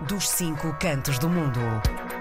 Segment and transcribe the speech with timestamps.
[0.00, 1.60] dos cinco cantos do mundo.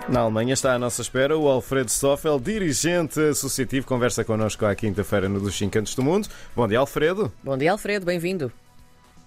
[0.08, 5.28] Na Alemanha está à nossa espera o Alfredo Stoffel, dirigente associativo, conversa connosco à quinta-feira
[5.28, 6.28] no Dos Cinco Cantos do Mundo.
[6.56, 7.32] Bom dia, Alfredo.
[7.44, 8.52] Bom dia, Alfredo, bem-vindo.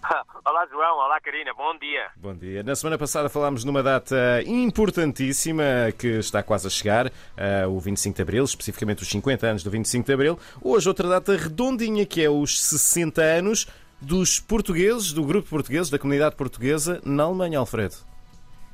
[0.47, 0.97] Olá, João.
[0.97, 1.53] Olá, Karina.
[1.53, 2.07] Bom dia.
[2.17, 2.63] Bom dia.
[2.63, 5.65] Na semana passada falámos numa data importantíssima
[5.99, 9.71] que está quase a chegar, uh, o 25 de Abril, especificamente os 50 anos do
[9.71, 10.39] 25 de Abril.
[10.63, 13.67] Hoje, outra data redondinha que é os 60 anos
[14.01, 18.08] dos portugueses, do grupo português, da comunidade portuguesa na Alemanha, Alfredo.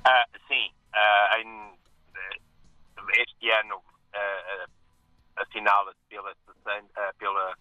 [0.06, 0.70] Uh, sim.
[0.94, 1.78] Uh, em,
[3.18, 3.82] este ano
[5.36, 6.34] assinala-se pela,
[7.18, 7.56] pela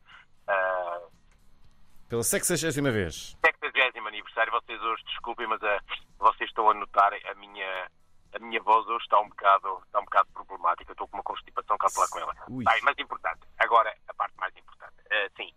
[2.09, 3.35] pela 60 vez.
[3.59, 4.51] 60 aniversário.
[4.51, 5.79] Vocês hoje, desculpem, mas uh,
[6.19, 7.89] vocês estão a notar a minha,
[8.33, 10.91] a minha voz hoje está um bocado, está um bocado problemática.
[10.91, 12.35] Estou com uma constipação, cá falar com ela.
[12.83, 13.41] Mas importante.
[13.57, 14.93] Agora, a parte mais importante.
[15.07, 15.51] Uh, sim.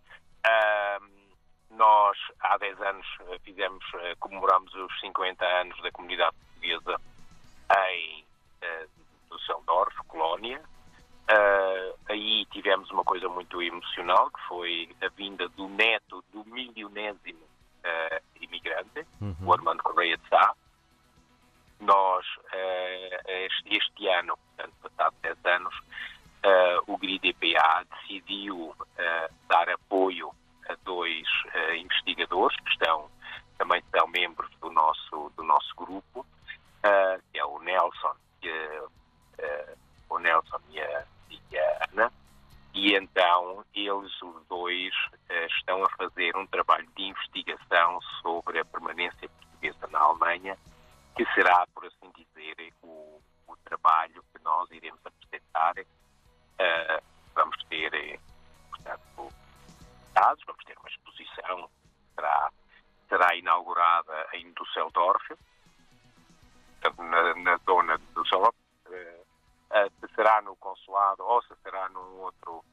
[0.45, 1.27] Uh,
[1.69, 3.05] nós, há 10 anos,
[3.43, 3.85] fizemos,
[4.19, 6.99] comemoramos os 50 anos da comunidade portuguesa
[7.91, 8.25] em
[9.29, 10.61] Düsseldorf, Colónia.
[11.29, 17.39] Uh, aí tivemos uma coisa muito emocional, que foi a vinda do neto do milionésimo
[17.39, 19.35] uh, imigrante, uhum.
[19.41, 20.53] o Armando Correia de Sá.
[21.81, 25.75] Nós, uh, este, este, ano, portanto, passado 10 anos,
[26.87, 28.73] o GRIDPA decidiu
[50.07, 50.57] Alemanha,
[51.15, 55.73] que será, por assim dizer, o, o trabalho que nós iremos apresentar.
[55.79, 57.03] Uh,
[57.35, 58.19] vamos ter, eh,
[58.69, 59.31] portanto,
[60.13, 61.69] dados, vamos ter uma exposição,
[62.15, 62.51] será,
[63.07, 65.37] será inaugurada em Düsseldorf,
[66.97, 68.55] na, na zona de Düsseldorf,
[68.87, 72.63] uh, se será no consulado ou se será num outro,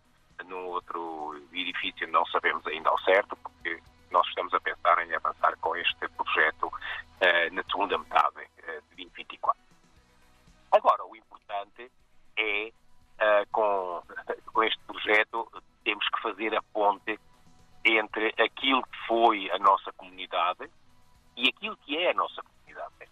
[0.46, 3.82] num outro edifício, não sabemos ainda ao certo, porque
[4.14, 9.04] nós estamos a pensar em avançar com este projeto uh, na segunda metade uh, de
[9.04, 9.60] 2024.
[10.70, 11.90] Agora, o importante
[12.36, 12.72] é,
[13.50, 14.02] com,
[14.52, 15.48] com este projeto,
[15.84, 17.18] temos que fazer a ponte
[17.84, 20.70] entre aquilo que foi a nossa comunidade
[21.36, 23.10] e aquilo que é a nossa comunidade.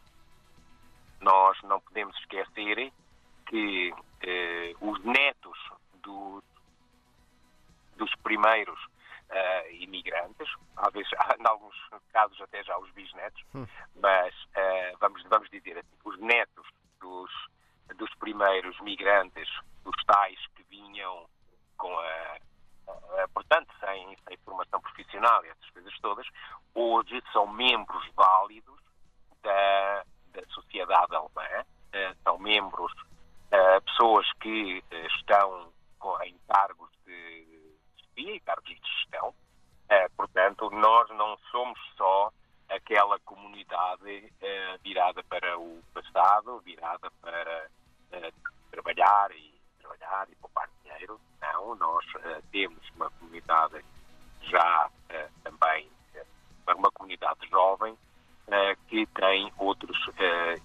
[1.20, 2.92] Nós não podemos esquecer
[3.46, 5.58] que eh, os netos
[6.02, 6.42] do,
[7.96, 8.78] dos primeiros
[9.32, 11.10] uh, imigrantes, às vezes,
[11.40, 11.74] em alguns
[12.12, 13.66] casos até já os bisnetos, hum.
[13.96, 16.66] mas uh, vamos, vamos dizer assim, os netos
[17.00, 17.30] dos,
[17.96, 19.48] dos primeiros migrantes,
[19.84, 21.26] dos tais que vinham
[21.76, 22.36] com a,
[23.22, 26.26] a portanto, sem, sem formação profissional e essas coisas todas,
[26.74, 28.80] hoje são membros válidos
[29.42, 32.92] da, da sociedade alemã, uh, são membros
[33.84, 36.91] pessoas que estão com, em cargos
[57.52, 57.96] jovem
[58.88, 59.96] que tem outros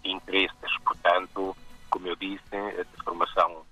[0.04, 0.78] interesses.
[0.84, 1.56] Portanto,
[1.90, 3.66] como eu disse, a formação,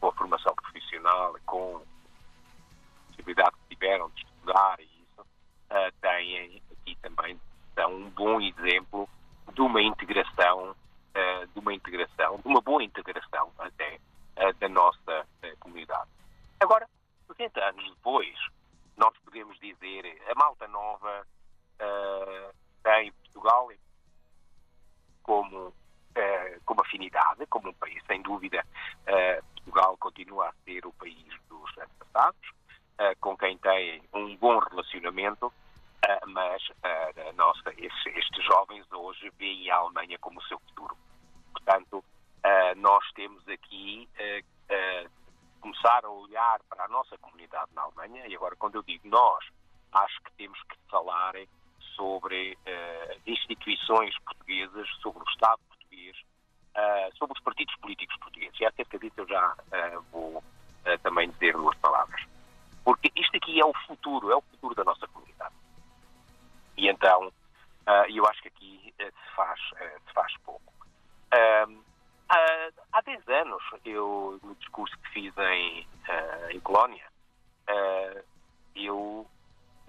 [0.00, 6.62] com a formação profissional, com a possibilidade que tiveram de estudar e isso, uh, têm
[6.72, 7.38] aqui também
[7.74, 9.08] são um bom exemplo
[9.52, 10.74] de uma integração,
[11.52, 13.50] de uma integração, de uma boa integração
[34.12, 35.52] um bom relacionamento,
[36.26, 36.62] mas
[37.34, 40.96] nossa, estes, estes, jovens hoje veem a Alemanha como o seu futuro.
[41.52, 42.04] Portanto,
[42.76, 44.08] nós temos aqui
[45.60, 49.44] começar a olhar para a nossa comunidade na Alemanha, e agora quando eu digo nós,
[49.92, 51.34] acho que temos que falar
[51.96, 56.16] sobre uh, instituições portuguesas, sobre o Estado português,
[56.76, 58.60] uh, sobre os partidos políticos portugueses.
[58.60, 59.56] E acerca disso eu já
[64.14, 65.54] futuro, é o futuro da nossa comunidade.
[66.76, 67.32] E então,
[68.08, 70.72] eu acho que aqui se, faz, se faz pouco.
[72.92, 75.86] há 10 anos, eu, no discurso que fiz em,
[76.50, 77.04] em Colónia,
[78.74, 79.26] eu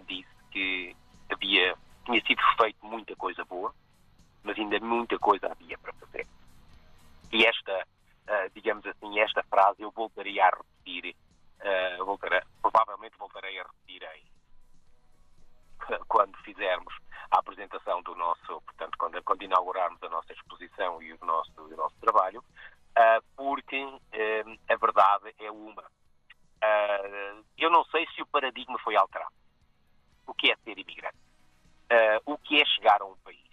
[0.07, 0.95] disse que
[1.31, 1.75] havia,
[2.05, 3.73] tinha sido feito muita coisa boa,
[4.43, 6.27] mas ainda muita coisa havia para fazer.
[7.31, 7.87] E esta,
[8.27, 11.15] uh, digamos assim, esta frase eu voltaria a repetir,
[11.61, 14.23] uh, voltarei, provavelmente voltarei a repetir em,
[16.07, 16.93] quando fizermos
[17.31, 21.75] a apresentação do nosso, portanto, quando, quando inaugurarmos a nossa exposição e o nosso, o
[21.75, 25.83] nosso trabalho, uh, porque a verdade é uma.
[27.57, 29.33] eu não sei se o paradigma foi alterado.
[30.27, 31.17] O que é ser imigrante?
[32.25, 33.45] o que é chegar a um país?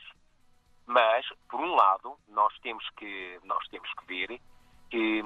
[0.87, 4.41] Mas, por um lado, nós temos que, nós temos que ver
[4.91, 5.23] que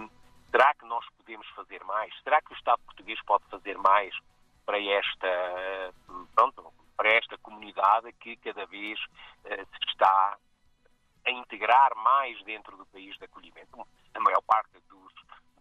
[0.50, 2.12] será que nós podemos fazer mais?
[2.22, 4.14] Será que o Estado português pode fazer mais
[4.64, 5.94] para esta,
[6.34, 10.38] pronto, para esta comunidade que cada vez uh, se está
[11.26, 13.86] a integrar mais dentro do país de acolhimento?
[14.14, 15.12] A maior parte dos,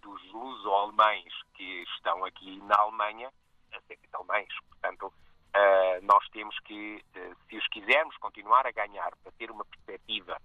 [0.02, 3.32] dos luso-alemães que estão aqui na Alemanha
[3.72, 5.12] são alemães, portanto,
[5.56, 10.38] Uh, nós temos que, uh, se os quisermos continuar a ganhar para ter uma perspectiva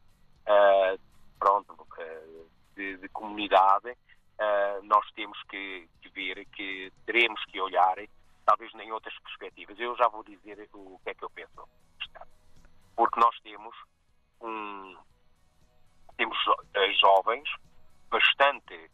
[1.37, 1.75] pronto,
[2.77, 3.97] de, de, comunidade,
[4.85, 7.97] nós temos que, que, ver que teremos que olhar,
[8.47, 9.79] talvez nem outras perspectivas.
[9.79, 11.69] Eu já vou dizer o que é que eu penso.
[12.97, 13.77] Porque nós temos
[14.41, 14.97] um
[16.17, 16.37] temos
[17.01, 17.49] jovens
[18.11, 18.91] bastante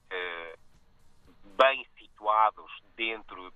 [1.56, 3.52] bem situados dentro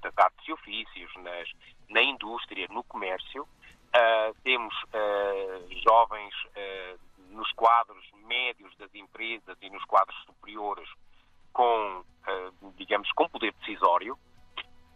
[0.00, 1.50] das artes e ofícios, nas,
[1.88, 3.42] na indústria, no comércio.
[3.42, 7.00] Uh, temos uh, jovens uh,
[7.30, 10.88] nos quadros médios das empresas e nos quadros superiores
[13.20, 14.18] com poder decisório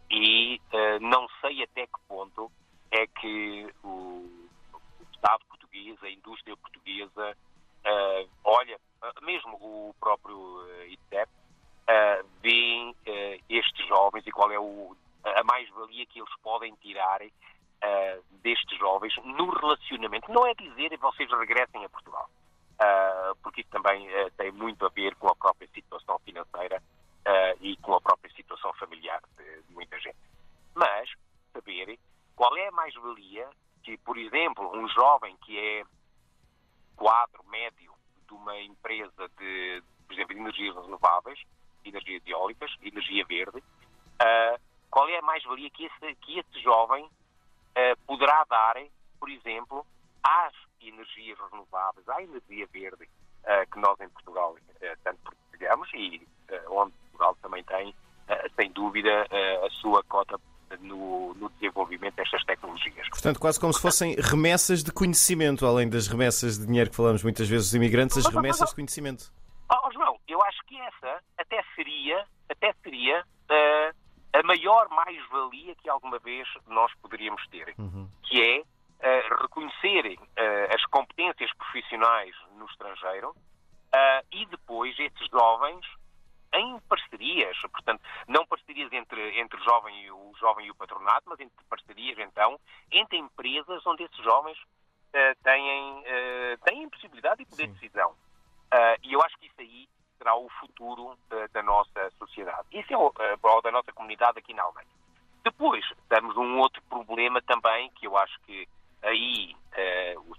[0.09, 0.59] e
[1.01, 2.51] não sei até que ponto
[2.91, 4.47] é que o,
[5.13, 7.37] Estado português, a indústria portuguesa,
[8.43, 8.79] olha,
[9.21, 11.29] mesmo o próprio ITEP,
[11.85, 17.21] uh, veem uh, estes jovens e qual é o, a mais-valia que eles podem tirar
[17.21, 20.31] uh, destes jovens no relacionamento.
[20.31, 22.29] Não é dizer vocês regressem a Portugal,
[22.81, 24.07] uh, porque isso também
[24.37, 26.81] tem muito a ver com a própria situação financeira
[27.61, 30.17] e com a própria situação familiar de, de muita gente.
[30.75, 31.09] Mas
[31.53, 31.97] saber
[32.35, 33.49] qual é a mais-valia
[33.83, 35.83] que, por exemplo, um jovem que é
[36.95, 37.93] quadro médio
[38.27, 41.39] de uma empresa de, por exemplo, de energias renováveis,
[41.83, 47.97] energias eólicas, energia verde, uh, qual é a mais-valia que esse, que esse jovem uh,
[48.07, 48.75] poderá dar,
[49.19, 49.85] por exemplo,
[50.23, 54.55] às energias renováveis, à energia verde, uh, que nós em Portugal
[55.03, 56.27] tanto propagamos e
[56.69, 57.95] onde Portugal também tem,
[58.55, 59.25] sem dúvida,
[59.65, 60.39] a sua cota
[60.81, 63.07] no, no, desenvolvimento destas tecnologias.
[63.09, 67.23] Portanto, quase como se fossem remessas de conhecimento, além das remessas de dinheiro que falamos
[67.23, 69.31] muitas vezes dos imigrantes, as remessas de conhecimento.
[69.71, 73.95] Oh, João, eu acho que essa até seria, até seria uh,
[74.33, 78.09] a maior mais-valia que alguma vez nós poderíamos ter, uhum.
[78.23, 83.35] que é uh, reconhecerem uh, as competências profissionais no estrangeiro
[84.33, 85.85] e depois esses jovens
[86.55, 91.23] em parcerias, portanto, não parcerias entre, entre o, jovem e o jovem e o patronato,
[91.27, 92.59] mas entre parcerias, então,
[92.91, 94.57] entre empresas onde esses jovens
[95.43, 96.03] têm,
[96.65, 98.15] têm possibilidade e poder de decisão.
[98.75, 99.87] Uh, e eu acho que isso aí
[100.17, 101.17] será o futuro uh,
[101.53, 102.67] da nossa sociedade.
[102.71, 104.87] Isso é o, uh, da nossa comunidade aqui na Alemanha.
[105.43, 108.67] Depois, temos um outro problema também, que eu acho que
[109.03, 109.55] aí
[110.27, 110.34] os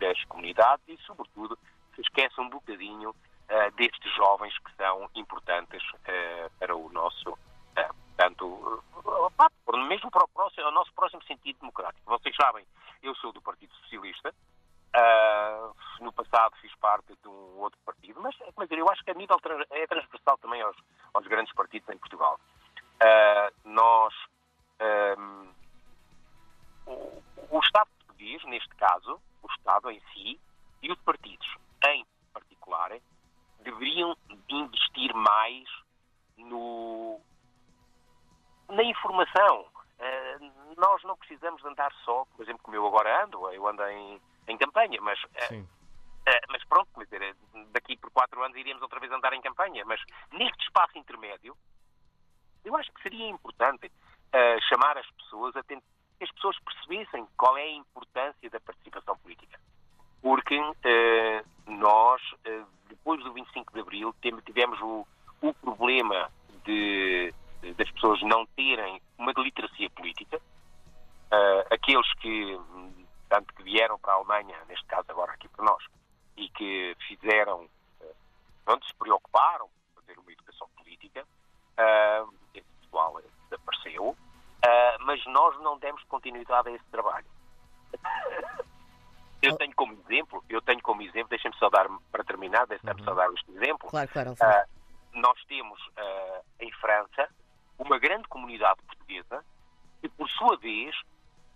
[0.00, 1.56] das comunidades e, sobretudo,
[1.94, 7.94] se esquece um bocadinho uh, destes jovens que são importantes uh, para o nosso, uh,
[8.16, 8.82] portanto,
[9.86, 12.08] mesmo para o, próximo, o nosso próximo sentido democrático.
[12.10, 12.66] Vocês sabem,
[13.02, 14.34] eu sou do Partido Socialista,
[16.00, 19.36] no passado fiz parte de um outro partido, mas mas eu acho que a nível
[19.70, 20.76] é transversal também aos,
[21.14, 22.40] aos grandes partidos em Portugal.
[23.64, 24.14] nós,
[25.16, 25.48] um,
[26.86, 27.88] o, o Estado
[28.20, 30.40] português, neste caso, o Estado em si,
[30.82, 31.46] e os partidos
[31.86, 32.92] em particular,
[33.60, 34.16] deveriam
[34.48, 35.68] investir mais
[36.36, 37.20] no,
[38.68, 39.66] na informação.
[39.98, 44.20] Uh, nós não precisamos andar só, por exemplo, como eu agora ando, eu ando em,
[44.48, 47.36] em campanha, mas, uh, uh, mas pronto, dizer,
[47.72, 50.00] daqui por quatro anos iríamos outra vez andar em campanha, mas
[50.32, 51.54] neste espaço intermédio,
[52.64, 53.90] eu acho que seria importante
[54.68, 55.62] chamar as pessoas a
[56.20, 59.58] que as pessoas percebessem qual é a importância da participação política.
[60.20, 60.60] Porque
[61.66, 62.20] nós
[62.90, 65.06] depois do 25 de Abril tivemos o,
[65.40, 66.30] o problema
[66.64, 67.32] de,
[67.76, 70.36] das pessoas não terem uma literacia política.
[71.32, 72.60] Uh, aqueles que,
[73.28, 74.56] tanto que vieram para a Alemanha,
[85.50, 87.26] nós não demos continuidade a esse trabalho.
[89.42, 93.14] Eu tenho como exemplo, eu tenho como exemplo, deixem-me só dar, para terminar, deixem-me só
[93.14, 93.88] dar este exemplo.
[93.88, 94.34] Claro, claro.
[94.38, 94.66] Ah,
[95.14, 97.26] nós temos ah, em França
[97.78, 99.42] uma grande comunidade portuguesa
[100.02, 100.94] que, por sua vez,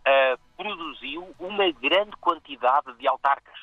[0.06, 3.58] ah, produziu uma grande quantidade de autarcas.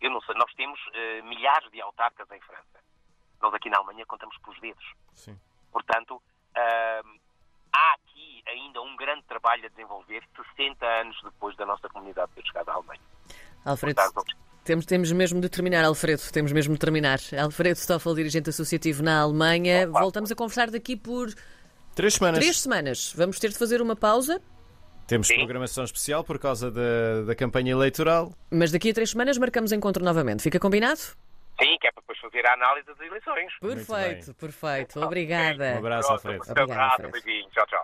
[0.00, 2.80] Eu não sei, nós temos ah, milhares de autarcas em França.
[3.40, 4.92] Nós aqui na Alemanha contamos pelos dedos.
[5.14, 5.38] Sim.
[5.70, 6.20] Portanto,
[7.78, 10.22] há aqui ainda um grande trabalho a desenvolver
[10.56, 13.00] 60 anos depois da nossa comunidade ter chegado à Alemanha.
[13.64, 14.24] Alfredo, Portanto,
[14.64, 16.22] temos, temos mesmo de terminar, Alfredo.
[16.32, 17.18] Temos mesmo de terminar.
[17.40, 19.86] Alfredo Stoffel, dirigente associativo na Alemanha.
[19.88, 21.28] Voltamos a conversar daqui por
[21.94, 22.38] Três semanas.
[22.38, 23.12] três semanas.
[23.16, 24.40] Vamos ter de fazer uma pausa,
[25.06, 25.36] Temos Sim.
[25.36, 28.32] programação especial por causa da, da campanha eleitoral.
[28.50, 30.42] mas daqui a três semanas marcamos encontro novamente.
[30.42, 31.00] Fica combinado?
[31.60, 33.52] sim, que é depois fazer a análise das eleições.
[33.60, 35.00] Perfeito, perfeito.
[35.00, 35.74] Obrigada.
[35.74, 36.60] Um abraço, Pronto, Alfredo.
[36.60, 37.12] Um abraço, Alfredo.
[37.12, 37.50] beijinho.
[37.50, 37.76] Tchau, tchau.